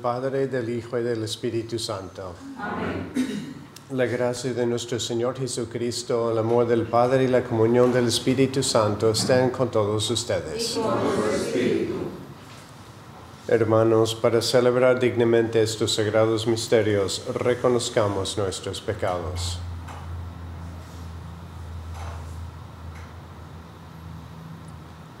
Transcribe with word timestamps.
Padre, 0.00 0.46
del 0.48 0.68
Hijo 0.68 0.98
y 0.98 1.02
del 1.02 1.24
Espíritu 1.24 1.78
Santo. 1.78 2.34
Amén. 2.58 3.54
La 3.90 4.06
gracia 4.06 4.54
de 4.54 4.64
nuestro 4.66 4.98
Señor 4.98 5.36
Jesucristo, 5.36 6.32
el 6.32 6.38
amor 6.38 6.66
del 6.66 6.82
Padre 6.84 7.24
y 7.24 7.28
la 7.28 7.44
comunión 7.44 7.92
del 7.92 8.08
Espíritu 8.08 8.62
Santo 8.62 9.10
estén 9.10 9.50
con 9.50 9.70
todos 9.70 10.10
ustedes. 10.10 10.78
Hermanos, 13.46 14.14
para 14.14 14.40
celebrar 14.40 14.98
dignamente 14.98 15.60
estos 15.60 15.94
sagrados 15.94 16.46
misterios, 16.46 17.22
reconozcamos 17.34 18.38
nuestros 18.38 18.80
pecados. 18.80 19.58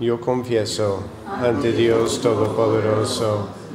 Yo 0.00 0.20
confieso 0.20 1.02
ante 1.26 1.72
Dios 1.72 2.20
Todopoderoso, 2.20 3.61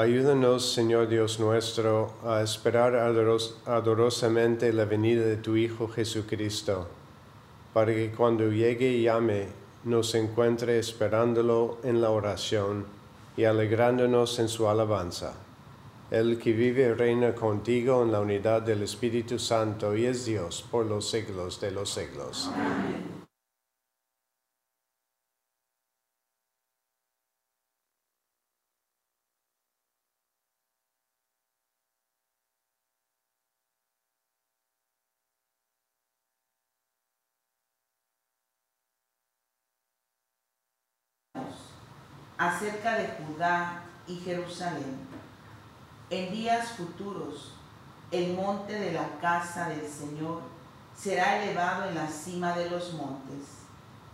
Ayúdanos, 0.00 0.72
Señor 0.72 1.08
Dios 1.08 1.38
nuestro, 1.38 2.14
a 2.24 2.40
esperar 2.40 2.94
adorosamente 3.66 4.72
la 4.72 4.86
venida 4.86 5.26
de 5.26 5.36
tu 5.36 5.56
Hijo 5.56 5.88
Jesucristo, 5.88 6.88
para 7.74 7.92
que 7.92 8.10
cuando 8.10 8.50
llegue 8.50 8.92
y 8.92 9.02
llame, 9.02 9.48
nos 9.84 10.14
encuentre 10.14 10.78
esperándolo 10.78 11.80
en 11.84 12.00
la 12.00 12.08
oración 12.08 12.86
y 13.36 13.44
alegrándonos 13.44 14.38
en 14.38 14.48
su 14.48 14.70
alabanza. 14.70 15.34
El 16.10 16.38
que 16.38 16.54
vive 16.54 16.94
reina 16.94 17.34
contigo 17.34 18.02
en 18.02 18.10
la 18.10 18.20
unidad 18.20 18.62
del 18.62 18.82
Espíritu 18.82 19.38
Santo 19.38 19.94
y 19.94 20.06
es 20.06 20.24
Dios 20.24 20.64
por 20.70 20.86
los 20.86 21.10
siglos 21.10 21.60
de 21.60 21.72
los 21.72 21.90
siglos. 21.90 22.50
Amén. 22.54 23.19
Acerca 42.40 42.96
de 42.96 43.06
Judá 43.08 43.82
y 44.06 44.16
Jerusalén. 44.16 44.96
En 46.08 46.32
días 46.32 46.68
futuros, 46.70 47.52
el 48.10 48.32
monte 48.32 48.72
de 48.72 48.92
la 48.92 49.06
casa 49.20 49.68
del 49.68 49.86
Señor 49.86 50.40
será 50.96 51.42
elevado 51.42 51.90
en 51.90 51.96
la 51.96 52.08
cima 52.08 52.56
de 52.56 52.70
los 52.70 52.94
montes, 52.94 53.44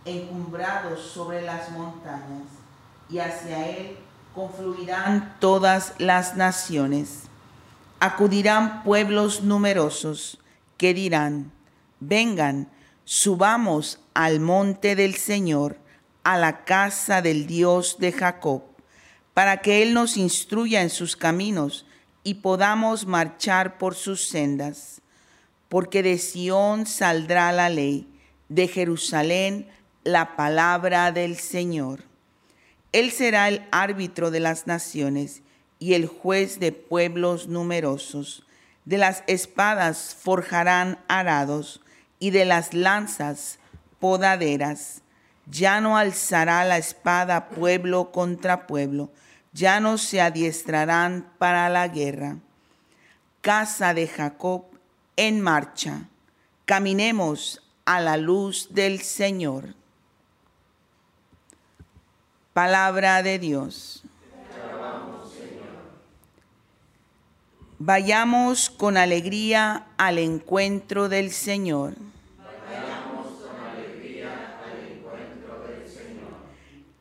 encumbrado 0.03 0.97
sobre 0.97 1.41
las 1.41 1.71
montañas, 1.71 2.43
y 3.09 3.19
hacia 3.19 3.65
él 3.65 3.97
confluirán 4.35 5.37
todas 5.39 5.93
las 5.97 6.35
naciones. 6.35 7.23
Acudirán 8.01 8.83
pueblos 8.83 9.41
numerosos 9.41 10.37
que 10.75 10.93
dirán, 10.93 11.53
vengan, 12.01 12.69
subamos 13.05 14.01
al 14.13 14.41
monte 14.41 14.97
del 14.97 15.15
Señor 15.15 15.77
a 16.27 16.37
la 16.37 16.65
casa 16.65 17.21
del 17.21 17.47
Dios 17.47 17.99
de 17.99 18.11
Jacob, 18.11 18.61
para 19.33 19.61
que 19.61 19.81
Él 19.81 19.93
nos 19.93 20.17
instruya 20.17 20.81
en 20.81 20.89
sus 20.89 21.15
caminos 21.15 21.85
y 22.25 22.33
podamos 22.33 23.05
marchar 23.05 23.77
por 23.77 23.95
sus 23.95 24.27
sendas. 24.27 25.01
Porque 25.69 26.03
de 26.03 26.17
Sión 26.17 26.85
saldrá 26.85 27.53
la 27.53 27.69
ley, 27.69 28.09
de 28.49 28.67
Jerusalén 28.67 29.69
la 30.03 30.35
palabra 30.35 31.13
del 31.13 31.37
Señor. 31.37 32.03
Él 32.91 33.11
será 33.11 33.47
el 33.47 33.65
árbitro 33.71 34.29
de 34.29 34.41
las 34.41 34.67
naciones 34.67 35.43
y 35.79 35.93
el 35.93 36.07
juez 36.07 36.59
de 36.59 36.73
pueblos 36.73 37.47
numerosos. 37.47 38.45
De 38.83 38.97
las 38.97 39.23
espadas 39.27 40.17
forjarán 40.21 40.99
arados 41.07 41.79
y 42.19 42.31
de 42.31 42.43
las 42.43 42.73
lanzas 42.73 43.59
podaderas. 44.01 45.03
Ya 45.49 45.79
no 45.81 45.97
alzará 45.97 46.63
la 46.65 46.77
espada 46.77 47.49
pueblo 47.49 48.11
contra 48.11 48.67
pueblo, 48.67 49.09
ya 49.53 49.79
no 49.79 49.97
se 49.97 50.21
adiestrarán 50.21 51.31
para 51.37 51.69
la 51.69 51.87
guerra. 51.87 52.37
Casa 53.41 53.93
de 53.93 54.07
Jacob 54.07 54.65
en 55.15 55.41
marcha, 55.41 56.09
caminemos 56.65 57.61
a 57.85 58.01
la 58.01 58.17
luz 58.17 58.67
del 58.71 59.01
Señor. 59.01 59.73
Palabra 62.53 63.23
de 63.23 63.39
Dios. 63.39 64.03
Vayamos 67.79 68.71
con 68.71 68.97
alegría 68.97 69.85
al 69.97 70.17
encuentro 70.17 71.09
del 71.09 71.31
Señor. 71.31 71.93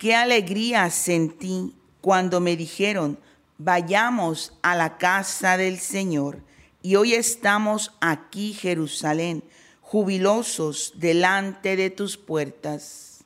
Qué 0.06 0.14
alegría 0.14 0.88
sentí 0.90 1.74
cuando 2.00 2.38
me 2.38 2.56
dijeron, 2.56 3.18
vayamos 3.58 4.56
a 4.62 4.76
la 4.76 4.98
casa 4.98 5.56
del 5.56 5.80
Señor. 5.80 6.44
Y 6.80 6.94
hoy 6.94 7.14
estamos 7.14 7.92
aquí, 8.00 8.52
Jerusalén, 8.52 9.42
jubilosos 9.80 10.92
delante 10.94 11.74
de 11.74 11.90
tus 11.90 12.16
puertas. 12.16 13.24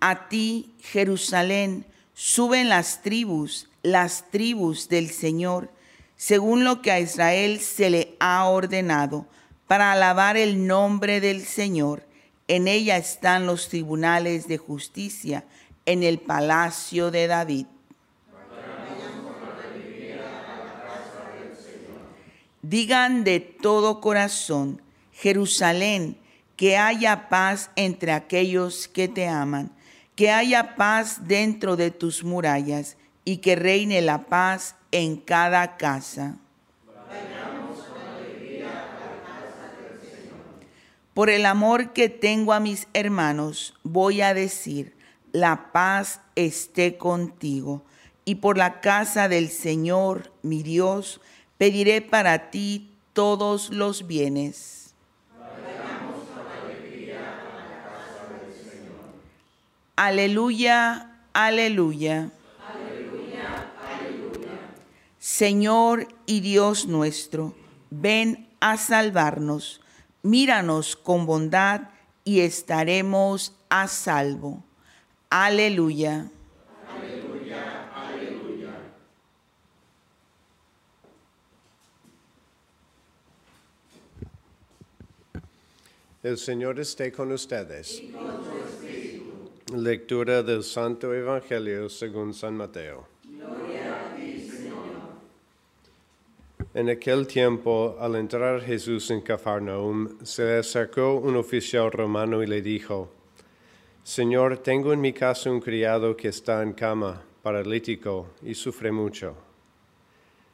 A. 0.00 0.10
A 0.10 0.28
ti, 0.28 0.74
Jerusalén, 0.80 1.86
suben 2.12 2.68
las 2.68 3.02
tribus, 3.02 3.68
las 3.84 4.28
tribus 4.32 4.88
del 4.88 5.10
Señor, 5.10 5.70
según 6.16 6.64
lo 6.64 6.82
que 6.82 6.90
a 6.90 6.98
Israel 6.98 7.60
se 7.60 7.88
le 7.88 8.16
ha 8.18 8.48
ordenado, 8.48 9.28
para 9.68 9.92
alabar 9.92 10.36
el 10.36 10.66
nombre 10.66 11.20
del 11.20 11.44
Señor. 11.46 12.02
En 12.48 12.66
ella 12.66 12.96
están 12.96 13.46
los 13.46 13.68
tribunales 13.68 14.48
de 14.48 14.58
justicia, 14.58 15.44
en 15.86 16.02
el 16.02 16.18
palacio 16.18 17.12
de 17.12 17.28
David. 17.28 17.66
Digan 22.62 23.22
de 23.22 23.38
todo 23.38 24.00
corazón, 24.00 24.82
Jerusalén, 25.12 26.18
que 26.56 26.76
haya 26.76 27.28
paz 27.28 27.70
entre 27.76 28.10
aquellos 28.10 28.88
que 28.88 29.06
te 29.06 29.28
aman 29.28 29.70
que 30.18 30.32
haya 30.32 30.74
paz 30.74 31.28
dentro 31.28 31.76
de 31.76 31.92
tus 31.92 32.24
murallas 32.24 32.96
y 33.24 33.36
que 33.36 33.54
reine 33.54 34.02
la 34.02 34.24
paz 34.24 34.74
en 34.90 35.16
cada 35.16 35.76
casa. 35.76 36.34
Por 41.18 41.30
el 41.30 41.46
amor 41.46 41.94
que 41.94 42.08
tengo 42.08 42.52
a 42.52 42.60
mis 42.60 42.86
hermanos, 42.94 43.74
voy 43.82 44.20
a 44.20 44.34
decir, 44.34 44.94
la 45.32 45.72
paz 45.72 46.20
esté 46.36 46.96
contigo. 46.96 47.82
Y 48.24 48.36
por 48.36 48.56
la 48.56 48.80
casa 48.80 49.28
del 49.28 49.48
Señor, 49.48 50.30
mi 50.42 50.62
Dios, 50.62 51.20
pediré 51.56 52.02
para 52.02 52.52
ti 52.52 52.92
todos 53.14 53.70
los 53.70 54.06
bienes 54.06 54.94
Aleluya, 59.96 61.18
aleluya. 61.32 62.30
Aleluya, 62.64 63.72
aleluya. 63.90 64.50
Señor 65.18 66.06
y 66.26 66.38
Dios 66.38 66.86
nuestro, 66.86 67.56
ven 67.90 68.46
a 68.60 68.76
salvarnos. 68.76 69.80
Míranos 70.22 70.96
con 70.96 71.26
bondad 71.26 71.90
y 72.24 72.40
estaremos 72.40 73.54
a 73.68 73.88
salvo. 73.88 74.64
Aleluya. 75.30 76.30
Aleluya, 76.88 77.90
aleluya. 77.94 78.70
El 86.22 86.38
Señor 86.38 86.80
esté 86.80 87.12
con 87.12 87.32
ustedes. 87.32 88.02
Lectura 89.74 90.42
del 90.42 90.64
Santo 90.64 91.12
Evangelio 91.14 91.90
según 91.90 92.32
San 92.32 92.56
Mateo. 92.56 93.06
Gloria 93.22 94.12
a 94.12 94.16
ti, 94.16 94.40
Señor. 94.40 94.76
En 96.78 96.88
aquel 96.88 97.26
tiempo, 97.26 97.96
al 97.98 98.14
entrar 98.14 98.60
Jesús 98.60 99.10
en 99.10 99.20
Cafarnaum, 99.20 100.24
se 100.24 100.44
le 100.44 100.58
acercó 100.58 101.14
un 101.14 101.34
oficial 101.34 101.90
romano 101.90 102.40
y 102.40 102.46
le 102.46 102.62
dijo, 102.62 103.10
Señor, 104.04 104.58
tengo 104.58 104.92
en 104.92 105.00
mi 105.00 105.12
casa 105.12 105.50
un 105.50 105.58
criado 105.58 106.16
que 106.16 106.28
está 106.28 106.62
en 106.62 106.74
cama, 106.74 107.20
paralítico, 107.42 108.28
y 108.42 108.54
sufre 108.54 108.92
mucho. 108.92 109.34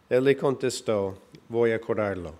Él 0.09 0.25
le 0.25 0.35
contestó, 0.35 1.19
voy 1.51 1.73
a 1.73 1.79
curarlo. 1.79 2.35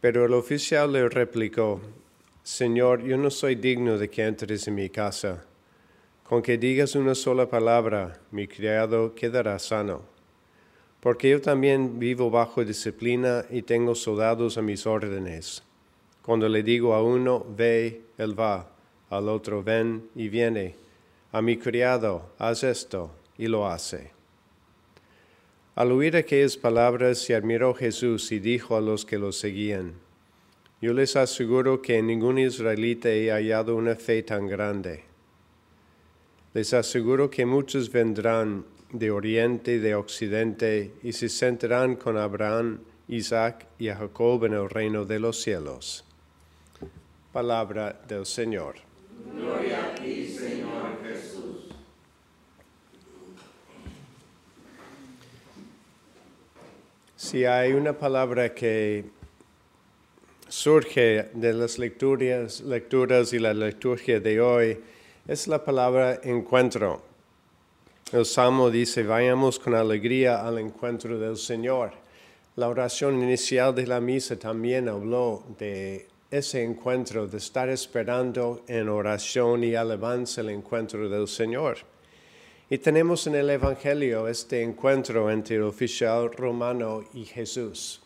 Pero 0.00 0.24
el 0.24 0.34
oficial 0.34 0.92
le 0.92 1.08
replicó, 1.08 1.80
Señor, 2.44 3.02
yo 3.02 3.16
no 3.16 3.30
soy 3.30 3.56
digno 3.56 3.98
de 3.98 4.08
que 4.08 4.24
entres 4.24 4.68
en 4.68 4.76
mi 4.76 4.88
casa. 4.88 5.44
Con 6.22 6.42
que 6.42 6.58
digas 6.58 6.94
una 6.94 7.16
sola 7.16 7.48
palabra, 7.50 8.20
mi 8.30 8.46
criado 8.46 9.16
quedará 9.16 9.58
sano. 9.58 10.19
Porque 11.00 11.30
yo 11.30 11.40
también 11.40 11.98
vivo 11.98 12.30
bajo 12.30 12.64
disciplina 12.64 13.44
y 13.50 13.62
tengo 13.62 13.94
soldados 13.94 14.58
a 14.58 14.62
mis 14.62 14.86
órdenes. 14.86 15.62
Cuando 16.22 16.48
le 16.48 16.62
digo 16.62 16.94
a 16.94 17.02
uno, 17.02 17.44
ve, 17.56 18.02
él 18.18 18.38
va, 18.38 18.70
al 19.08 19.28
otro, 19.28 19.62
ven 19.62 20.08
y 20.14 20.28
viene. 20.28 20.76
A 21.32 21.40
mi 21.40 21.56
criado, 21.56 22.30
haz 22.38 22.64
esto, 22.64 23.10
y 23.38 23.46
lo 23.46 23.66
hace. 23.66 24.10
Al 25.74 25.92
oír 25.92 26.16
aquellas 26.16 26.58
palabras, 26.58 27.18
se 27.18 27.34
admiró 27.34 27.74
Jesús 27.74 28.30
y 28.32 28.38
dijo 28.38 28.76
a 28.76 28.80
los 28.80 29.06
que 29.06 29.18
lo 29.18 29.32
seguían, 29.32 29.94
yo 30.82 30.94
les 30.94 31.14
aseguro 31.16 31.82
que 31.82 31.98
en 31.98 32.06
ningún 32.06 32.38
israelita 32.38 33.10
he 33.10 33.30
hallado 33.30 33.76
una 33.76 33.96
fe 33.96 34.22
tan 34.22 34.46
grande. 34.46 35.04
Les 36.54 36.72
aseguro 36.72 37.30
que 37.30 37.44
muchos 37.44 37.92
vendrán 37.92 38.64
de 38.92 39.10
oriente 39.10 39.74
y 39.74 39.78
de 39.78 39.94
occidente 39.94 40.92
y 41.02 41.12
se 41.12 41.28
sentarán 41.28 41.96
con 41.96 42.16
Abraham, 42.16 42.80
Isaac 43.08 43.66
y 43.78 43.88
Jacob 43.88 44.44
en 44.44 44.54
el 44.54 44.68
reino 44.68 45.04
de 45.04 45.20
los 45.20 45.40
cielos. 45.40 46.04
Palabra 47.32 48.00
del 48.08 48.26
Señor. 48.26 48.76
Gloria 49.34 49.86
a 49.86 49.94
ti, 49.94 50.26
Señor 50.26 51.02
Jesús. 51.04 51.68
Si 57.16 57.44
hay 57.44 57.72
una 57.72 57.92
palabra 57.92 58.54
que 58.54 59.04
surge 60.48 61.30
de 61.32 61.52
las 61.52 61.78
lecturas, 61.78 62.60
lecturas 62.60 63.32
y 63.32 63.38
la 63.38 63.54
liturgia 63.54 64.18
de 64.18 64.40
hoy 64.40 64.80
es 65.28 65.46
la 65.46 65.64
palabra 65.64 66.20
encuentro. 66.24 67.09
El 68.12 68.26
Salmo 68.26 68.70
dice, 68.70 69.04
vayamos 69.04 69.60
con 69.60 69.72
alegría 69.72 70.44
al 70.44 70.58
encuentro 70.58 71.16
del 71.16 71.36
Señor. 71.36 71.92
La 72.56 72.68
oración 72.68 73.22
inicial 73.22 73.72
de 73.72 73.86
la 73.86 74.00
misa 74.00 74.36
también 74.36 74.88
habló 74.88 75.44
de 75.60 76.08
ese 76.28 76.64
encuentro, 76.64 77.28
de 77.28 77.38
estar 77.38 77.68
esperando 77.68 78.64
en 78.66 78.88
oración 78.88 79.62
y 79.62 79.76
alabanza 79.76 80.40
el 80.40 80.50
encuentro 80.50 81.08
del 81.08 81.28
Señor. 81.28 81.78
Y 82.68 82.78
tenemos 82.78 83.28
en 83.28 83.36
el 83.36 83.48
Evangelio 83.48 84.26
este 84.26 84.60
encuentro 84.60 85.30
entre 85.30 85.56
el 85.56 85.62
oficial 85.62 86.32
romano 86.32 87.04
y 87.14 87.24
Jesús. 87.24 88.02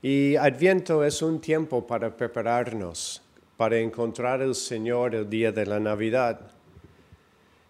Y 0.00 0.36
Adviento 0.36 1.02
es 1.02 1.22
un 1.22 1.40
tiempo 1.40 1.84
para 1.84 2.16
prepararnos, 2.16 3.20
para 3.56 3.80
encontrar 3.80 4.42
al 4.42 4.54
Señor 4.54 5.16
el 5.16 5.28
día 5.28 5.50
de 5.50 5.66
la 5.66 5.80
Navidad. 5.80 6.53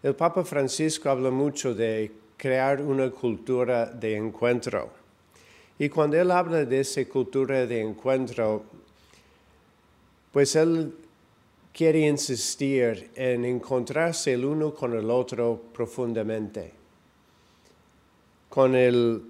El 0.04 0.14
Papa 0.14 0.44
Francisco 0.44 1.08
habla 1.08 1.30
mucho 1.30 1.75
de 1.75 2.12
crear 2.37 2.82
una 2.82 3.11
cultura 3.11 3.87
de 3.87 4.16
encuentro. 4.16 4.90
Y 5.78 5.88
cuando 5.88 6.20
él 6.20 6.30
habla 6.30 6.66
de 6.66 6.80
esa 6.80 7.02
cultura 7.06 7.64
de 7.64 7.80
encuentro, 7.80 8.64
pues 10.30 10.56
él 10.56 10.94
quiere 11.73 12.00
insistir 12.06 13.12
en 13.14 13.46
encontrarse 13.46 14.34
el 14.34 14.44
uno 14.44 14.75
con 14.75 14.92
el 14.92 15.08
otro 15.08 15.58
profundamente. 15.73 16.75
Con 18.50 18.75
el 18.75 19.23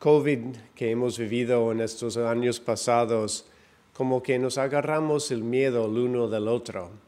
COVID 0.00 0.56
que 0.74 0.90
hemos 0.90 1.18
vivido 1.18 1.70
en 1.70 1.82
estos 1.82 2.16
años 2.16 2.58
pasados, 2.58 3.46
como 3.92 4.20
que 4.24 4.40
nos 4.40 4.58
agarramos 4.58 5.30
el 5.30 5.44
miedo 5.44 5.86
el 5.86 5.98
uno 5.98 6.26
del 6.26 6.48
otro. 6.48 7.05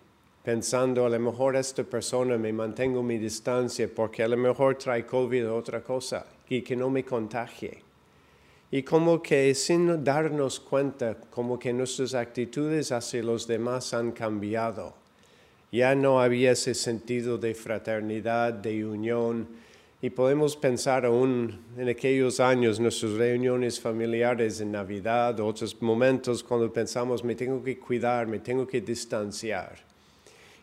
Pensando 0.49 1.05
a 1.05 1.11
lo 1.11 1.21
mejor 1.21 1.57
esta 1.57 1.85
persona 1.85 2.39
me 2.39 2.55
mantengo 2.55 3.03
mi 3.03 3.19
distancia 3.19 3.87
porque 3.95 4.23
a 4.23 4.29
lo 4.29 4.39
mejor 4.39 4.77
trae 4.77 5.05
COVID 5.05 5.47
o 5.47 5.55
otra 5.55 5.83
cosa 5.83 6.25
y 6.49 6.63
que 6.63 6.75
no 6.75 6.89
me 6.89 7.05
contagie. 7.05 7.83
Y 8.71 8.83
como 8.83 9.21
que 9.21 9.55
sin 9.55 10.03
darnos 10.03 10.59
cuenta, 10.59 11.19
como 11.29 11.59
que 11.59 11.71
nuestras 11.75 12.15
actitudes 12.15 12.93
hacia 12.93 13.23
los 13.23 13.47
demás 13.47 13.93
han 13.93 14.13
cambiado. 14.13 14.95
Ya 15.71 15.95
no 15.95 16.19
había 16.19 16.53
ese 16.53 16.73
sentido 16.73 17.37
de 17.37 17.55
fraternidad, 17.55 18.55
de 18.55 18.87
unión, 18.87 19.49
y 20.01 20.09
podemos 20.09 20.57
pensar 20.57 21.05
aún 21.05 21.61
en 21.77 21.91
aquellos 21.91 22.41
años, 22.41 22.81
nuestras 22.81 23.13
reuniones 23.13 23.79
familiares 23.79 24.63
en 24.63 24.73
Navidad, 24.73 25.39
otros 25.41 25.77
momentos 25.83 26.43
cuando 26.43 26.73
pensamos, 26.73 27.23
me 27.23 27.35
tengo 27.35 27.63
que 27.63 27.79
cuidar, 27.79 28.27
me 28.27 28.39
tengo 28.39 28.67
que 28.67 28.81
distanciar. 28.81 29.88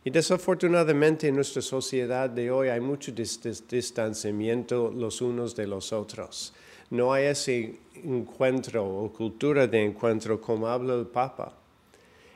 Y 0.05 0.11
desafortunadamente 0.11 1.27
en 1.27 1.35
nuestra 1.35 1.61
sociedad 1.61 2.29
de 2.29 2.49
hoy 2.49 2.69
hay 2.69 2.79
mucho 2.79 3.11
distanciamiento 3.11 4.93
los 4.95 5.19
unos 5.19 5.53
de 5.57 5.67
los 5.67 5.91
otros 5.91 6.53
no 6.89 7.13
hay 7.13 7.25
ese 7.25 7.75
encuentro 8.03 8.85
o 8.85 9.11
cultura 9.11 9.67
de 9.67 9.83
encuentro 9.83 10.39
como 10.39 10.67
habla 10.67 10.95
el 10.95 11.07
Papa. 11.07 11.53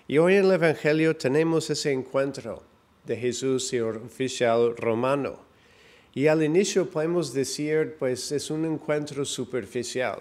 Y 0.07 0.17
hoy 0.17 0.35
en 0.35 0.45
el 0.45 0.53
Evangelio 0.53 1.15
tenemos 1.15 1.69
ese 1.69 1.91
encuentro 1.91 2.63
de 3.05 3.15
Jesús 3.15 3.71
y 3.73 3.77
el 3.77 3.97
oficial 3.97 4.75
romano. 4.75 5.39
Y 6.15 6.27
al 6.27 6.43
inicio 6.43 6.89
podemos 6.89 7.33
decir, 7.33 7.95
pues 7.99 8.31
es 8.31 8.49
un 8.49 8.65
encuentro 8.65 9.23
superficial, 9.23 10.19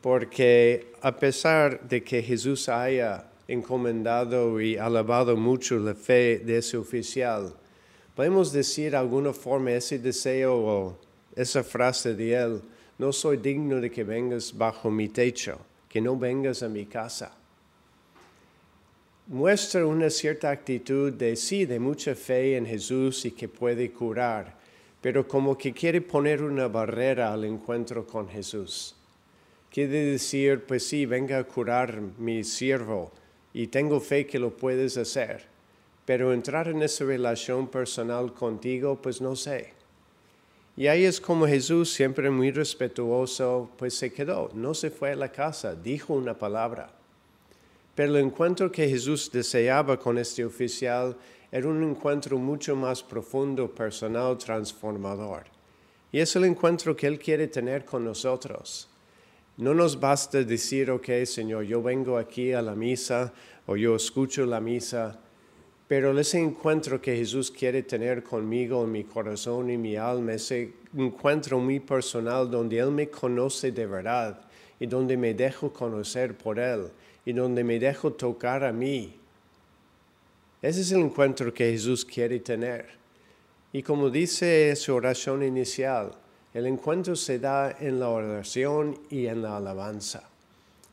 porque 0.00 0.92
a 1.02 1.16
pesar 1.16 1.88
de 1.88 2.04
que 2.04 2.22
Jesús 2.22 2.68
haya 2.68 3.27
encomendado 3.48 4.60
y 4.60 4.76
alabado 4.76 5.34
mucho 5.34 5.78
la 5.78 5.94
fe 5.94 6.38
de 6.38 6.58
ese 6.58 6.76
oficial, 6.76 7.54
podemos 8.14 8.52
decir 8.52 8.90
de 8.90 8.98
alguna 8.98 9.32
forma 9.32 9.72
ese 9.72 9.98
deseo 9.98 10.54
o 10.54 10.98
esa 11.34 11.64
frase 11.64 12.14
de 12.14 12.34
él, 12.34 12.60
no 12.98 13.10
soy 13.10 13.38
digno 13.38 13.80
de 13.80 13.90
que 13.90 14.04
vengas 14.04 14.56
bajo 14.56 14.90
mi 14.90 15.08
techo, 15.08 15.58
que 15.88 16.00
no 16.00 16.16
vengas 16.18 16.62
a 16.62 16.68
mi 16.68 16.84
casa. 16.84 17.34
Muestra 19.28 19.86
una 19.86 20.10
cierta 20.10 20.50
actitud 20.50 21.12
de 21.12 21.36
sí, 21.36 21.64
de 21.64 21.78
mucha 21.78 22.14
fe 22.14 22.56
en 22.56 22.66
Jesús 22.66 23.24
y 23.24 23.30
que 23.30 23.48
puede 23.48 23.92
curar, 23.92 24.58
pero 25.00 25.26
como 25.26 25.56
que 25.56 25.72
quiere 25.72 26.00
poner 26.00 26.42
una 26.42 26.68
barrera 26.68 27.32
al 27.32 27.44
encuentro 27.44 28.06
con 28.06 28.28
Jesús. 28.28 28.94
Quiere 29.70 30.04
decir, 30.04 30.64
pues 30.66 30.86
sí, 30.86 31.06
venga 31.06 31.38
a 31.38 31.44
curar 31.44 32.00
mi 32.18 32.42
siervo 32.42 33.12
y 33.58 33.66
tengo 33.66 33.98
fe 33.98 34.24
que 34.24 34.38
lo 34.38 34.56
puedes 34.56 34.96
hacer, 34.96 35.44
pero 36.04 36.32
entrar 36.32 36.68
en 36.68 36.80
esa 36.80 37.04
relación 37.04 37.66
personal 37.66 38.32
contigo, 38.32 39.02
pues 39.02 39.20
no 39.20 39.34
sé. 39.34 39.72
Y 40.76 40.86
ahí 40.86 41.04
es 41.04 41.20
como 41.20 41.44
Jesús, 41.44 41.92
siempre 41.92 42.30
muy 42.30 42.52
respetuoso, 42.52 43.68
pues 43.76 43.94
se 43.94 44.12
quedó, 44.12 44.48
no 44.54 44.74
se 44.74 44.92
fue 44.92 45.10
a 45.10 45.16
la 45.16 45.32
casa, 45.32 45.74
dijo 45.74 46.14
una 46.14 46.38
palabra. 46.38 46.92
Pero 47.96 48.16
el 48.16 48.26
encuentro 48.26 48.70
que 48.70 48.88
Jesús 48.88 49.28
deseaba 49.32 49.98
con 49.98 50.18
este 50.18 50.44
oficial 50.44 51.16
era 51.50 51.66
un 51.66 51.82
encuentro 51.82 52.38
mucho 52.38 52.76
más 52.76 53.02
profundo, 53.02 53.68
personal, 53.74 54.38
transformador. 54.38 55.46
Y 56.12 56.20
es 56.20 56.36
el 56.36 56.44
encuentro 56.44 56.94
que 56.94 57.08
Él 57.08 57.18
quiere 57.18 57.48
tener 57.48 57.84
con 57.84 58.04
nosotros. 58.04 58.88
No 59.58 59.74
nos 59.74 60.00
basta 60.00 60.42
decir, 60.42 60.90
ok, 60.90 61.24
Señor, 61.24 61.64
yo 61.64 61.82
vengo 61.82 62.16
aquí 62.16 62.52
a 62.52 62.62
la 62.62 62.74
misa 62.74 63.32
o 63.66 63.76
yo 63.76 63.94
escucho 63.94 64.46
la 64.46 64.60
misa 64.60 65.18
pero 65.88 66.16
ese 66.20 66.38
encuentro 66.38 67.00
que 67.00 67.16
Jesús 67.16 67.50
quiere 67.50 67.82
tener 67.82 68.22
conmigo 68.22 68.84
en 68.84 68.92
mi 68.92 69.04
corazón 69.04 69.70
y 69.70 69.78
mi 69.78 69.96
alma, 69.96 70.34
ese 70.34 70.74
encuentro 70.94 71.58
muy 71.58 71.80
personal 71.80 72.50
donde 72.50 72.78
Él 72.78 72.90
me 72.90 73.08
conoce 73.08 73.72
de 73.72 73.86
verdad 73.86 74.38
y 74.78 74.86
donde 74.86 75.16
me 75.16 75.32
dejo 75.32 75.72
conocer 75.72 76.36
por 76.36 76.58
Él 76.58 76.88
y 77.24 77.32
donde 77.32 77.64
me 77.64 77.78
dejo 77.78 78.12
tocar 78.12 78.64
a 78.64 78.72
mí. 78.72 79.16
Ese 80.60 80.82
es 80.82 80.92
el 80.92 81.00
encuentro 81.00 81.54
que 81.54 81.70
Jesús 81.70 82.04
quiere 82.04 82.38
tener. 82.40 82.86
Y 83.72 83.82
como 83.82 84.10
dice 84.10 84.76
su 84.76 84.94
oración 84.94 85.42
inicial, 85.42 86.12
el 86.54 86.66
encuentro 86.66 87.14
se 87.14 87.38
da 87.38 87.76
en 87.78 88.00
la 88.00 88.08
oración 88.08 88.98
y 89.10 89.26
en 89.26 89.42
la 89.42 89.56
alabanza. 89.56 90.28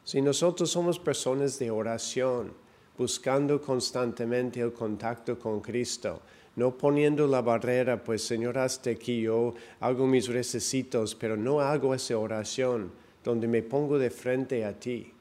Si 0.03 0.21
nosotros 0.21 0.69
somos 0.69 0.99
personas 0.99 1.57
de 1.57 1.71
oración, 1.71 2.53
buscando 2.97 3.61
constantemente 3.61 4.61
el 4.61 4.73
contacto 4.73 5.39
con 5.39 5.61
Cristo, 5.61 6.21
no 6.55 6.77
poniendo 6.77 7.27
la 7.27 7.41
barrera, 7.41 8.03
pues 8.03 8.23
Señor, 8.23 8.57
hasta 8.57 8.91
aquí 8.91 9.21
yo 9.21 9.53
hago 9.79 10.07
mis 10.07 10.27
recesitos, 10.27 11.15
pero 11.15 11.35
no 11.35 11.59
hago 11.59 11.93
esa 11.93 12.17
oración 12.17 12.91
donde 13.23 13.47
me 13.47 13.61
pongo 13.63 13.97
de 13.97 14.09
frente 14.09 14.63
a 14.63 14.73
ti. 14.79 15.11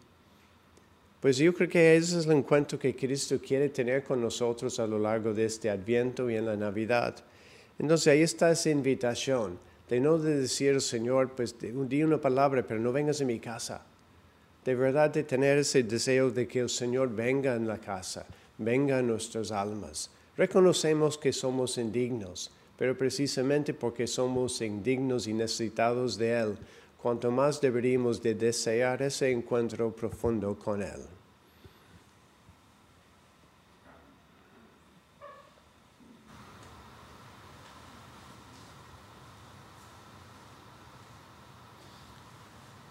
Pues 1.20 1.38
yo 1.38 1.54
creo 1.54 1.68
que 1.68 1.96
ese 1.96 2.18
es 2.18 2.26
el 2.26 2.32
encuentro 2.32 2.78
que 2.78 2.94
Cristo 2.94 3.38
quiere 3.40 3.70
tener 3.70 4.04
con 4.04 4.20
nosotros 4.20 4.78
a 4.78 4.86
lo 4.86 4.98
largo 4.98 5.32
de 5.32 5.46
este 5.46 5.70
Adviento 5.70 6.28
y 6.28 6.36
en 6.36 6.44
la 6.44 6.56
Navidad. 6.56 7.16
Entonces 7.78 8.08
ahí 8.08 8.20
está 8.20 8.50
esa 8.50 8.68
invitación 8.68 9.58
de 9.88 10.00
no 10.00 10.18
decir, 10.18 10.80
Señor, 10.80 11.32
pues 11.34 11.56
di 11.58 12.02
una 12.02 12.20
palabra, 12.20 12.66
pero 12.66 12.80
no 12.80 12.92
vengas 12.92 13.20
a 13.20 13.24
mi 13.24 13.38
casa 13.38 13.84
de 14.64 14.74
verdad 14.74 15.10
de 15.10 15.24
tener 15.24 15.58
ese 15.58 15.82
deseo 15.82 16.30
de 16.30 16.48
que 16.48 16.60
el 16.60 16.70
Señor 16.70 17.14
venga 17.14 17.54
en 17.54 17.68
la 17.68 17.78
casa, 17.78 18.26
venga 18.56 18.98
en 18.98 19.08
nuestras 19.08 19.52
almas. 19.52 20.10
Reconocemos 20.36 21.18
que 21.18 21.32
somos 21.32 21.76
indignos, 21.76 22.50
pero 22.78 22.96
precisamente 22.96 23.74
porque 23.74 24.06
somos 24.06 24.60
indignos 24.62 25.26
y 25.26 25.34
necesitados 25.34 26.16
de 26.16 26.32
Él, 26.32 26.56
cuanto 27.00 27.30
más 27.30 27.60
deberíamos 27.60 28.22
de 28.22 28.34
desear 28.34 29.02
ese 29.02 29.30
encuentro 29.30 29.94
profundo 29.94 30.58
con 30.58 30.82
Él. 30.82 31.02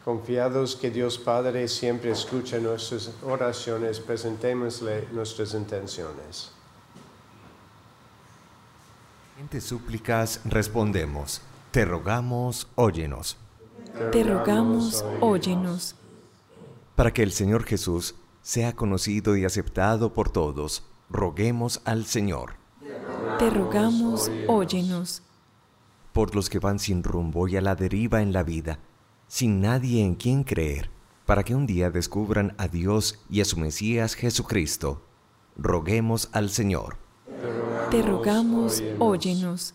Confiados 0.03 0.75
que 0.75 0.91
Dios 0.91 1.17
Padre 1.17 1.67
siempre 1.69 2.12
escucha 2.12 2.60
nuestras 2.60 3.12
oraciones, 3.24 4.01
presentémosle 4.01 5.07
nuestras 5.13 5.53
intenciones. 5.53 6.51
En 9.39 9.62
súplicas 9.62 10.41
respondemos, 10.43 11.41
te 11.72 11.86
rogamos, 11.86 12.67
óyenos. 12.75 13.38
Te 14.12 14.24
rogamos, 14.24 15.05
óyenos. 15.22 15.95
Para 16.95 17.13
que 17.13 17.24
el 17.24 17.31
Señor 17.31 17.63
Jesús 17.63 18.15
sea 18.41 18.74
conocido 18.74 19.38
y 19.38 19.45
aceptado 19.45 20.13
por 20.13 20.29
todos, 20.29 20.83
roguemos 21.10 21.81
al 21.86 22.05
Señor. 22.05 22.55
Te 23.39 23.50
rogamos, 23.50 24.29
óyenos. 24.48 25.24
Por 26.12 26.36
los 26.36 26.50
que 26.50 26.60
van 26.60 26.77
sin 26.77 27.03
rumbo 27.03 27.48
y 27.48 27.55
a 27.55 27.62
la 27.62 27.75
deriva 27.75 28.22
en 28.22 28.33
la 28.33 28.43
vida, 28.43 28.79
sin 29.33 29.61
nadie 29.61 30.05
en 30.05 30.13
quien 30.13 30.43
creer, 30.43 30.91
para 31.25 31.41
que 31.41 31.55
un 31.55 31.65
día 31.65 31.89
descubran 31.89 32.53
a 32.59 32.67
Dios 32.67 33.19
y 33.31 33.41
a 33.41 33.45
su 33.45 33.57
Mesías 33.57 34.13
Jesucristo. 34.13 35.07
Roguemos 35.57 36.29
al 36.33 36.51
Señor. 36.51 36.97
Te 37.89 38.03
rogamos, 38.03 38.83
óyenos. 38.99 39.73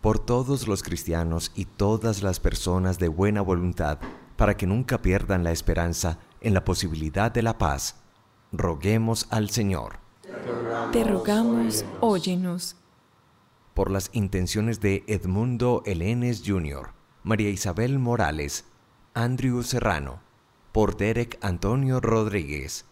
Por 0.00 0.18
todos 0.18 0.66
los 0.66 0.82
cristianos 0.82 1.52
y 1.54 1.66
todas 1.66 2.24
las 2.24 2.40
personas 2.40 2.98
de 2.98 3.06
buena 3.06 3.42
voluntad, 3.42 4.00
para 4.34 4.56
que 4.56 4.66
nunca 4.66 5.00
pierdan 5.00 5.44
la 5.44 5.52
esperanza 5.52 6.18
en 6.40 6.52
la 6.52 6.64
posibilidad 6.64 7.30
de 7.30 7.42
la 7.42 7.56
paz, 7.58 8.02
roguemos 8.50 9.28
al 9.30 9.50
Señor. 9.50 10.00
Te 10.90 11.04
rogamos, 11.04 11.84
óyenos. 12.00 12.74
Por 13.72 13.92
las 13.92 14.10
intenciones 14.14 14.80
de 14.80 15.04
Edmundo 15.06 15.84
Elenes 15.86 16.42
Jr., 16.44 17.03
María 17.26 17.48
Isabel 17.48 17.98
Morales, 17.98 18.66
Andrew 19.14 19.62
Serrano, 19.62 20.20
por 20.72 20.98
Derek 20.98 21.38
Antonio 21.40 21.98
Rodríguez, 21.98 22.84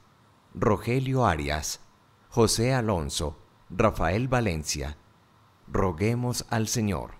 Rogelio 0.54 1.26
Arias, 1.26 1.80
José 2.30 2.72
Alonso, 2.72 3.36
Rafael 3.68 4.28
Valencia. 4.28 4.96
Roguemos 5.70 6.46
al 6.48 6.66
Señor. 6.68 7.10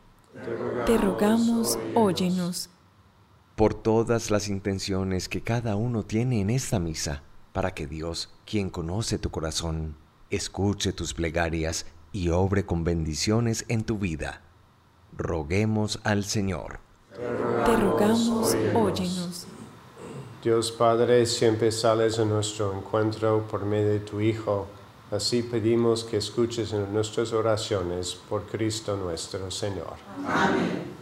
Te 0.86 0.96
rogamos, 0.96 1.78
óyenos. 1.94 2.70
Por 3.56 3.74
todas 3.74 4.30
las 4.30 4.48
intenciones 4.48 5.28
que 5.28 5.42
cada 5.42 5.76
uno 5.76 6.04
tiene 6.04 6.40
en 6.40 6.48
esta 6.48 6.78
misa, 6.78 7.24
para 7.52 7.74
que 7.74 7.86
Dios, 7.86 8.34
quien 8.46 8.70
conoce 8.70 9.18
tu 9.18 9.30
corazón, 9.30 9.96
escuche 10.30 10.94
tus 10.94 11.12
plegarias 11.12 11.84
y 12.10 12.30
obre 12.30 12.64
con 12.64 12.84
bendiciones 12.84 13.66
en 13.68 13.84
tu 13.84 13.98
vida. 13.98 14.40
Roguemos 15.14 16.00
al 16.04 16.24
Señor. 16.24 16.80
Te 17.14 17.76
rogamos, 17.76 18.54
óyenos. 18.74 19.46
Dios 20.42 20.72
Padre, 20.72 21.24
siempre 21.26 21.70
sales 21.70 22.18
a 22.18 22.24
nuestro 22.24 22.72
encuentro 22.76 23.46
por 23.48 23.64
medio 23.64 23.90
de 23.90 24.00
tu 24.00 24.20
Hijo, 24.20 24.66
Así 25.12 25.42
pedimos 25.42 26.04
que 26.04 26.16
escuches 26.16 26.72
en 26.72 26.90
nuestras 26.90 27.34
oraciones 27.34 28.14
por 28.14 28.46
Cristo 28.46 28.96
nuestro 28.96 29.50
Señor. 29.50 29.96
Amén. 30.26 30.92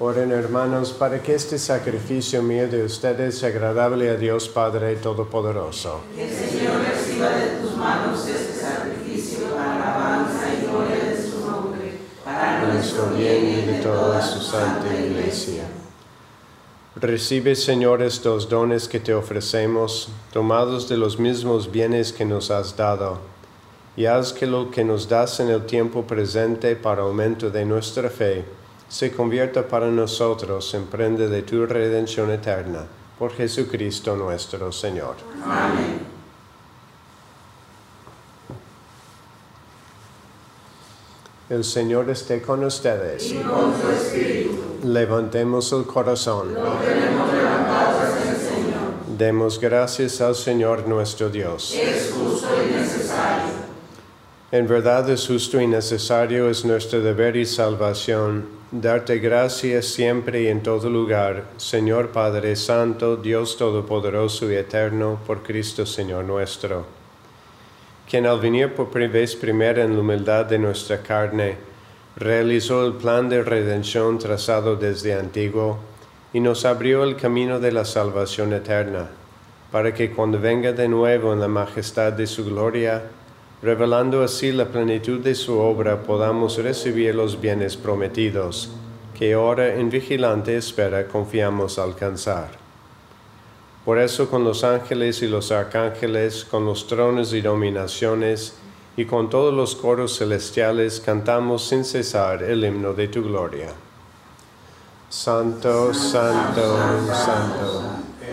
Oren 0.00 0.30
hermanos 0.30 0.92
para 0.92 1.20
que 1.20 1.34
este 1.34 1.58
sacrificio 1.58 2.40
mío 2.40 2.68
de 2.68 2.84
ustedes 2.84 3.36
sea 3.36 3.48
agradable 3.48 4.08
a 4.08 4.14
Dios 4.14 4.48
Padre 4.48 4.94
Todopoderoso. 4.94 6.02
Que 6.14 6.28
el 6.28 6.32
Señor 6.32 6.82
reciba 6.88 7.28
de 7.30 7.56
tus 7.60 7.76
manos 7.76 8.24
este 8.28 8.60
sacrificio 8.60 9.48
para 9.48 9.74
alabanza 9.74 10.54
y 10.54 10.66
gloria 10.66 11.04
de 11.04 11.20
su 11.20 11.40
nombre, 11.50 11.94
para 12.24 12.72
nuestro 12.72 13.06
bien 13.06 13.44
y 13.44 13.66
de 13.66 13.80
toda 13.80 14.22
su 14.22 14.40
santa 14.40 14.86
iglesia. 14.96 15.64
Recibe, 16.94 17.56
Señor, 17.56 18.00
estos 18.00 18.48
dones 18.48 18.86
que 18.86 19.00
te 19.00 19.14
ofrecemos, 19.14 20.10
tomados 20.32 20.88
de 20.88 20.96
los 20.96 21.18
mismos 21.18 21.72
bienes 21.72 22.12
que 22.12 22.24
nos 22.24 22.52
has 22.52 22.76
dado, 22.76 23.18
y 23.96 24.06
haz 24.06 24.32
que 24.32 24.46
lo 24.46 24.70
que 24.70 24.84
nos 24.84 25.08
das 25.08 25.40
en 25.40 25.48
el 25.48 25.66
tiempo 25.66 26.06
presente 26.06 26.76
para 26.76 27.02
aumento 27.02 27.50
de 27.50 27.64
nuestra 27.64 28.08
fe, 28.08 28.44
se 28.88 29.12
convierta 29.12 29.66
para 29.66 29.88
nosotros 29.88 30.72
en 30.74 30.86
prenda 30.86 31.26
de 31.26 31.42
tu 31.42 31.66
redención 31.66 32.30
eterna, 32.30 32.86
por 33.18 33.32
Jesucristo 33.32 34.16
nuestro 34.16 34.72
Señor. 34.72 35.16
Amén. 35.44 36.18
El 41.50 41.64
Señor 41.64 42.10
esté 42.10 42.42
con 42.42 42.62
ustedes. 42.62 43.34
Levantemos 44.84 45.72
el 45.72 45.84
corazón. 45.84 46.54
Demos 49.16 49.58
gracias 49.58 50.20
al 50.20 50.34
Señor 50.34 50.86
nuestro 50.86 51.30
Dios. 51.30 51.74
Es 51.74 52.12
justo 52.12 52.48
y 52.62 52.74
necesario. 52.74 53.57
En 54.50 54.66
verdad 54.66 55.10
es 55.10 55.26
justo 55.26 55.60
y 55.60 55.66
necesario, 55.66 56.48
es 56.48 56.64
nuestro 56.64 57.02
deber 57.02 57.36
y 57.36 57.44
salvación, 57.44 58.46
darte 58.72 59.18
gracias 59.18 59.84
siempre 59.84 60.44
y 60.44 60.46
en 60.46 60.62
todo 60.62 60.88
lugar, 60.88 61.44
Señor 61.58 62.12
Padre 62.12 62.56
Santo, 62.56 63.18
Dios 63.18 63.58
Todopoderoso 63.58 64.50
y 64.50 64.54
Eterno, 64.54 65.18
por 65.26 65.42
Cristo 65.42 65.84
Señor 65.84 66.24
nuestro, 66.24 66.86
quien 68.08 68.24
al 68.24 68.40
venir 68.40 68.72
por 68.72 68.88
vez 69.10 69.36
primera 69.36 69.84
en 69.84 69.92
la 69.92 70.00
humildad 70.00 70.46
de 70.46 70.58
nuestra 70.58 71.02
carne, 71.02 71.56
realizó 72.16 72.86
el 72.86 72.94
plan 72.94 73.28
de 73.28 73.42
redención 73.42 74.18
trazado 74.18 74.76
desde 74.76 75.12
antiguo 75.12 75.76
y 76.32 76.40
nos 76.40 76.64
abrió 76.64 77.04
el 77.04 77.16
camino 77.16 77.60
de 77.60 77.72
la 77.72 77.84
salvación 77.84 78.54
eterna, 78.54 79.08
para 79.70 79.92
que 79.92 80.10
cuando 80.10 80.40
venga 80.40 80.72
de 80.72 80.88
nuevo 80.88 81.34
en 81.34 81.40
la 81.40 81.48
majestad 81.48 82.14
de 82.14 82.26
su 82.26 82.46
gloria, 82.46 83.02
revelando 83.62 84.22
así 84.22 84.52
la 84.52 84.66
plenitud 84.66 85.20
de 85.20 85.34
su 85.34 85.58
obra, 85.58 86.02
podamos 86.02 86.56
recibir 86.58 87.14
los 87.14 87.40
bienes 87.40 87.76
prometidos, 87.76 88.70
que 89.14 89.34
ahora 89.34 89.74
en 89.74 89.90
vigilante 89.90 90.56
espera 90.56 91.08
confiamos 91.08 91.78
alcanzar. 91.78 92.50
Por 93.84 93.98
eso 93.98 94.28
con 94.28 94.44
los 94.44 94.64
ángeles 94.64 95.22
y 95.22 95.26
los 95.26 95.50
arcángeles, 95.50 96.44
con 96.44 96.64
los 96.64 96.86
tronos 96.86 97.32
y 97.32 97.40
dominaciones, 97.40 98.54
y 98.96 99.04
con 99.04 99.30
todos 99.30 99.54
los 99.54 99.76
coros 99.76 100.18
celestiales 100.18 101.00
cantamos 101.00 101.66
sin 101.68 101.84
cesar 101.84 102.42
el 102.42 102.64
himno 102.64 102.92
de 102.94 103.08
tu 103.08 103.22
gloria. 103.22 103.68
Santo, 105.08 105.94
santo, 105.94 106.76
santo, 107.06 107.82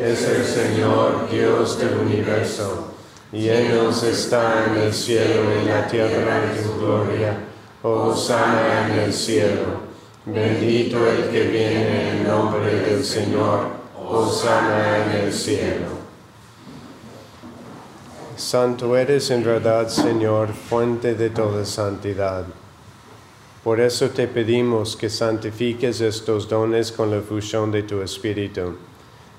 es 0.02 0.28
el 0.28 0.44
Señor 0.44 1.30
Dios 1.32 1.80
del 1.80 2.00
universo. 2.00 2.95
Llenos 3.32 4.04
están 4.04 4.78
el 4.78 4.94
cielo 4.94 5.42
y 5.62 5.66
la 5.66 5.88
tierra 5.88 6.42
de 6.42 6.62
tu 6.62 6.80
gloria. 6.80 7.36
Hosanna 7.82 8.88
en 8.88 9.00
el 9.00 9.14
cielo. 9.14 9.86
Bendito 10.26 10.98
el 11.08 11.30
que 11.30 11.44
viene 11.44 12.10
en 12.12 12.28
nombre 12.28 12.74
del 12.82 13.04
Señor. 13.04 13.68
Hosanna 13.98 15.06
en 15.06 15.26
el 15.26 15.34
cielo. 15.34 15.88
Santo 18.38 18.96
eres 18.96 19.32
en 19.32 19.44
verdad, 19.44 19.88
Señor, 19.90 20.50
fuente 20.54 21.16
de 21.16 21.30
toda 21.30 21.66
santidad. 21.66 22.46
Por 23.64 23.80
eso 23.80 24.10
te 24.10 24.28
pedimos 24.28 24.96
que 24.96 25.10
santifiques 25.10 26.00
estos 26.00 26.48
dones 26.48 26.92
con 26.92 27.10
la 27.10 27.22
fusión 27.22 27.72
de 27.72 27.82
tu 27.84 28.02
Espíritu 28.02 28.76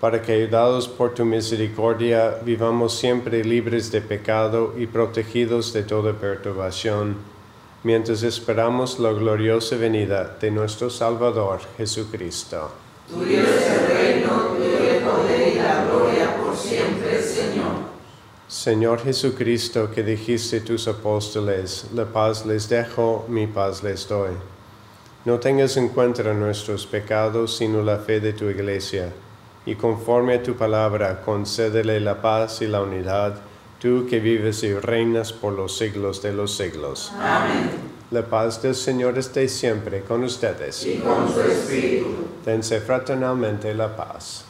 para 0.00 0.22
que, 0.22 0.32
ayudados 0.32 0.86
por 0.86 1.14
tu 1.14 1.24
misericordia, 1.24 2.38
vivamos 2.44 2.96
siempre 2.96 3.42
libres 3.42 3.90
de 3.90 4.00
pecado 4.00 4.74
y 4.78 4.86
protegidos 4.86 5.72
de 5.72 5.82
toda 5.82 6.12
perturbación, 6.12 7.16
mientras 7.82 8.22
esperamos 8.22 9.00
la 9.00 9.10
gloriosa 9.10 9.76
venida 9.76 10.36
de 10.40 10.52
nuestro 10.52 10.88
Salvador 10.88 11.60
Jesucristo. 11.76 12.70
Tuyo 13.08 13.40
es 13.40 13.66
el 13.66 13.86
reino, 13.88 14.28
tuyo 14.56 14.88
el 14.88 15.02
poder 15.02 15.48
y 15.48 15.58
la 15.58 15.84
gloria 15.84 16.36
por 16.36 16.56
siempre, 16.56 17.20
Señor. 17.20 17.88
Señor 18.46 19.02
Jesucristo, 19.02 19.90
que 19.90 20.04
dijiste 20.04 20.60
tus 20.60 20.86
apóstoles, 20.86 21.86
la 21.92 22.04
paz 22.04 22.46
les 22.46 22.68
dejo, 22.68 23.26
mi 23.28 23.48
paz 23.48 23.82
les 23.82 24.06
doy. 24.06 24.30
No 25.24 25.40
tengas 25.40 25.76
en 25.76 25.88
cuenta 25.88 26.22
nuestros 26.32 26.86
pecados, 26.86 27.56
sino 27.56 27.82
la 27.82 27.98
fe 27.98 28.20
de 28.20 28.32
tu 28.32 28.48
iglesia 28.48 29.12
y 29.68 29.74
conforme 29.74 30.36
a 30.36 30.42
tu 30.42 30.54
palabra 30.54 31.20
concédele 31.20 32.00
la 32.00 32.22
paz 32.22 32.62
y 32.62 32.66
la 32.66 32.80
unidad, 32.80 33.34
tú 33.78 34.06
que 34.08 34.18
vives 34.18 34.62
y 34.62 34.72
reinas 34.72 35.34
por 35.34 35.52
los 35.52 35.76
siglos 35.76 36.22
de 36.22 36.32
los 36.32 36.56
siglos. 36.56 37.12
Amén. 37.20 37.68
La 38.10 38.22
paz 38.22 38.62
del 38.62 38.74
Señor 38.74 39.18
esté 39.18 39.46
siempre 39.46 40.00
con 40.00 40.24
ustedes. 40.24 40.86
Y 40.86 40.96
con 41.00 41.30
su 41.30 41.42
espíritu. 41.42 42.06
Dense 42.46 42.80
fraternalmente 42.80 43.74
la 43.74 43.94
paz. 43.94 44.46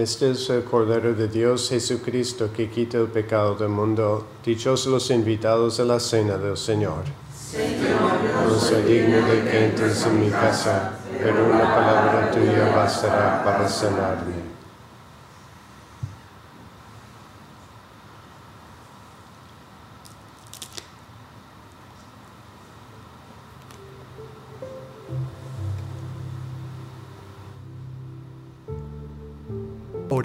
Este 0.00 0.30
es 0.30 0.48
el 0.48 0.64
Cordero 0.64 1.12
de 1.12 1.28
Dios 1.28 1.68
Jesucristo 1.68 2.50
que 2.56 2.70
quita 2.70 2.96
el 2.96 3.08
pecado 3.08 3.54
del 3.54 3.68
mundo. 3.68 4.26
Dichosos 4.42 4.86
los 4.90 5.10
invitados 5.10 5.78
a 5.78 5.84
la 5.84 6.00
cena 6.00 6.38
del 6.38 6.56
Señor. 6.56 7.04
Señor, 7.38 8.00
no 8.48 8.58
soy 8.58 8.82
digno 8.84 9.16
de 9.26 9.44
que 9.44 9.66
entres 9.66 10.06
en 10.06 10.20
mi 10.20 10.30
casa, 10.30 10.92
pero 11.22 11.44
una 11.44 11.74
palabra 11.74 12.30
tuya 12.30 12.74
bastará 12.74 13.44
para 13.44 13.68
sanarme. 13.68 14.39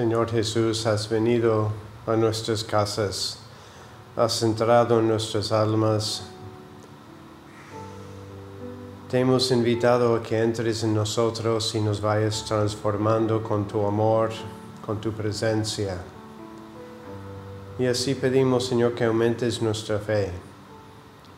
Señor 0.00 0.30
Jesús, 0.30 0.86
has 0.86 1.10
venido 1.10 1.70
a 2.06 2.16
nuestras 2.16 2.64
casas, 2.64 3.36
has 4.16 4.42
entrado 4.42 4.98
en 4.98 5.08
nuestras 5.08 5.52
almas. 5.52 6.22
Te 9.10 9.20
hemos 9.20 9.50
invitado 9.50 10.16
a 10.16 10.22
que 10.22 10.42
entres 10.42 10.84
en 10.84 10.94
nosotros 10.94 11.74
y 11.74 11.82
nos 11.82 12.00
vayas 12.00 12.46
transformando 12.46 13.42
con 13.42 13.68
tu 13.68 13.84
amor, 13.84 14.30
con 14.86 15.02
tu 15.02 15.12
presencia. 15.12 15.98
Y 17.78 17.84
así 17.84 18.14
pedimos, 18.14 18.68
Señor, 18.68 18.94
que 18.94 19.04
aumentes 19.04 19.60
nuestra 19.60 19.98
fe, 19.98 20.30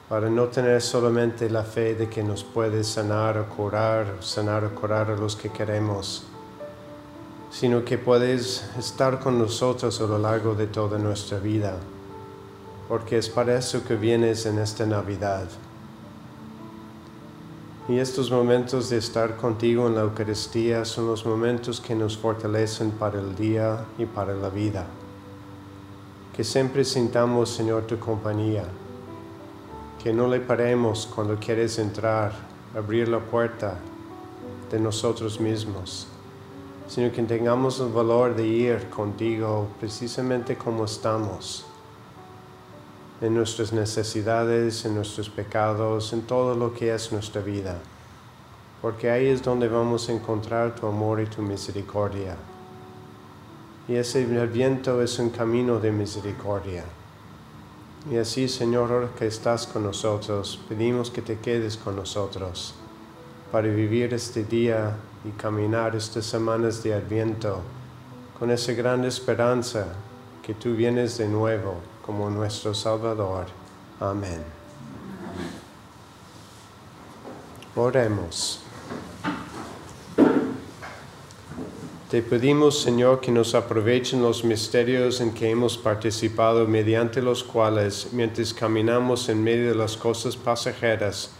para 0.09 0.31
no 0.31 0.44
tener 0.44 0.81
solamente 0.81 1.51
la 1.51 1.64
fe 1.64 1.96
de 1.96 2.09
que 2.09 2.22
nos 2.22 2.44
puedes 2.44 2.87
sanar 2.87 3.38
o 3.38 3.48
curar, 3.48 4.18
sanar 4.20 4.64
o 4.64 4.72
curar 4.72 5.11
a 5.11 5.16
los 5.16 5.35
que 5.35 5.48
queremos, 5.48 6.27
sino 7.53 7.85
que 7.85 7.99
puedes 7.99 8.65
estar 8.79 9.21
con 9.21 9.38
nosotros 9.38 10.01
a 10.01 10.07
lo 10.07 10.19
largo 10.19 10.55
de 10.55 10.67
toda 10.67 10.99
nuestra 10.99 11.38
vida, 11.38 11.77
porque 12.88 13.19
es 13.19 13.29
para 13.29 13.59
eso 13.59 13.85
que 13.85 13.95
vienes 13.95 14.47
en 14.47 14.59
esta 14.59 14.87
Navidad. 14.87 15.47
Y 17.88 17.99
estos 17.99 18.31
momentos 18.31 18.88
de 18.88 18.97
estar 18.97 19.37
contigo 19.37 19.87
en 19.87 19.97
la 19.97 20.01
Eucaristía 20.01 20.87
son 20.87 21.09
los 21.09 21.27
momentos 21.27 21.79
que 21.79 21.95
nos 21.95 22.17
fortalecen 22.17 22.91
para 22.93 23.21
el 23.21 23.37
día 23.37 23.85
y 23.99 24.07
para 24.07 24.33
la 24.33 24.49
vida. 24.49 24.87
Que 26.35 26.45
siempre 26.45 26.87
sintamos, 26.87 27.51
Señor, 27.51 27.83
tu 27.83 27.99
compañía. 27.99 28.65
Que 30.03 30.12
no 30.12 30.27
le 30.27 30.41
paremos 30.41 31.07
cuando 31.15 31.37
quieres 31.37 31.79
entrar, 31.79 32.33
abrir 32.75 33.09
la 33.09 33.19
puerta 33.19 33.79
de 34.71 34.81
nosotros 34.81 35.38
mismos 35.38 36.09
sino 36.88 37.11
que 37.12 37.23
tengamos 37.23 37.81
el 37.81 37.92
valor 37.92 38.35
de 38.35 38.47
ir 38.47 38.90
contigo 38.90 39.68
precisamente 39.81 40.57
como 40.57 40.85
estamos, 40.85 41.64
en 43.21 43.35
nuestras 43.35 43.73
necesidades, 43.73 44.85
en 44.85 44.97
nuestros 44.97 45.31
pecados, 45.31 46.12
en 46.12 46.23
todo 46.23 46.55
lo 46.55 46.75
que 46.75 46.92
es 46.92 47.12
nuestra 47.12 47.40
vida, 47.40 47.79
porque 48.81 49.11
ahí 49.11 49.27
es 49.29 49.42
donde 49.42 49.68
vamos 49.68 50.09
a 50.09 50.12
encontrar 50.12 50.75
tu 50.75 50.87
amor 50.87 51.21
y 51.21 51.27
tu 51.27 51.40
misericordia. 51.40 52.37
Y 53.88 53.95
ese 53.95 54.25
viento 54.25 55.03
es 55.03 55.18
un 55.18 55.31
camino 55.31 55.79
de 55.79 55.92
misericordia. 55.92 56.85
Y 58.11 58.16
así, 58.16 58.49
Señor, 58.49 59.11
que 59.18 59.27
estás 59.27 59.66
con 59.66 59.85
nosotros, 59.85 60.59
pedimos 60.68 61.11
que 61.11 61.23
te 61.23 61.38
quedes 61.38 61.77
con 61.77 61.97
nosotros 61.97 62.75
para 63.53 63.69
vivir 63.69 64.15
este 64.15 64.45
día 64.45 64.97
y 65.27 65.31
caminar 65.33 65.95
estas 65.95 66.25
semanas 66.25 66.83
de 66.83 66.95
Adviento 66.95 67.61
con 68.38 68.51
esa 68.51 68.73
gran 68.73 69.05
esperanza 69.05 69.88
que 70.43 70.55
tú 70.55 70.75
vienes 70.75 71.19
de 71.19 71.29
nuevo 71.29 71.75
como 72.05 72.31
nuestro 72.31 72.73
Salvador. 72.73 73.45
Amén. 74.01 74.43
Oremos. 77.77 78.61
Te 82.11 82.23
pedimos, 82.23 82.81
Señor, 82.81 83.21
que 83.21 83.31
nos 83.31 83.55
aprovechen 83.55 84.23
los 84.23 84.45
misterios 84.45 85.21
en 85.21 85.33
que 85.33 85.51
hemos 85.51 85.79
participado, 85.79 86.67
mediante 86.67 87.21
los 87.21 87.45
cuales, 87.45 88.09
mientras 88.12 88.53
caminamos 88.53 89.29
en 89.29 89.43
medio 89.43 89.69
de 89.69 89.75
las 89.75 89.97
cosas 89.97 90.37
pasajeras, 90.37 91.31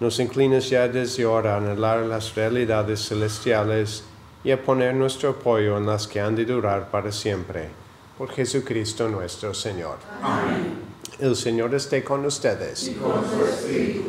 nos 0.00 0.20
inclines 0.20 0.70
ya 0.70 0.88
desde 0.88 1.24
ahora 1.24 1.54
a 1.54 1.56
anhelar 1.58 2.00
las 2.00 2.34
realidades 2.34 3.08
celestiales 3.08 4.04
y 4.44 4.50
a 4.52 4.62
poner 4.62 4.94
nuestro 4.94 5.30
apoyo 5.30 5.76
en 5.76 5.86
las 5.86 6.06
que 6.06 6.20
han 6.20 6.36
de 6.36 6.44
durar 6.44 6.90
para 6.90 7.10
siempre. 7.10 7.68
Por 8.16 8.30
Jesucristo 8.30 9.08
nuestro 9.08 9.54
Señor. 9.54 9.98
Amén. 10.22 10.88
El 11.18 11.34
Señor 11.34 11.74
esté 11.74 12.04
con 12.04 12.24
ustedes. 12.24 12.92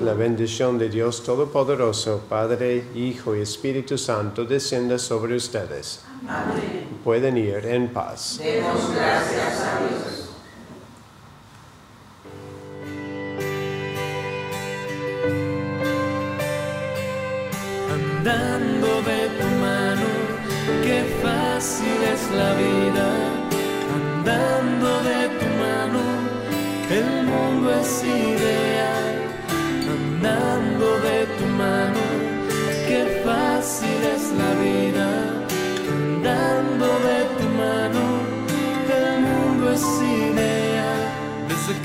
La 0.04 0.14
bendición 0.14 0.78
de 0.78 0.90
Dios 0.90 1.24
Todopoderoso, 1.24 2.22
Padre, 2.30 2.84
Hijo 2.94 3.36
y 3.36 3.42
Espíritu 3.42 3.98
Santo, 3.98 4.46
descienda 4.46 5.00
sobre 5.00 5.36
ustedes. 5.36 6.02
Amén. 6.28 7.00
Pueden 7.04 7.38
ir 7.38 7.66
en 7.66 7.88
paz. 7.88 8.40
Demos 8.44 8.94
gracias 8.94 9.60
a 9.62 9.80
Dios. 9.80 10.19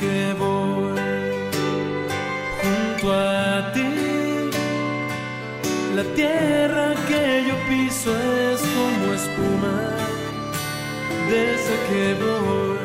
Que 0.05 0.35
voy 0.45 1.01
junto 2.61 3.05
a 3.13 3.73
ti. 3.75 3.93
La 5.97 6.05
tierra 6.21 6.87
que 7.09 7.25
yo 7.49 7.57
piso 7.69 8.11
es 8.51 8.61
como 8.77 9.05
espuma 9.21 9.77
desde 11.33 11.75
que 11.89 12.05
voy 12.25 12.85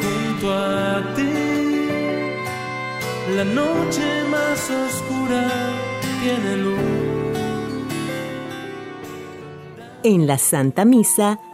junto 0.00 0.44
a 0.52 1.14
ti. 1.16 1.34
La 3.36 3.44
noche 3.44 4.06
más 4.34 4.58
oscura 4.84 5.42
tiene 6.20 6.56
luz. 6.66 7.02
En 10.04 10.26
la 10.26 10.36
Santa 10.36 10.84
Misa 10.84 11.38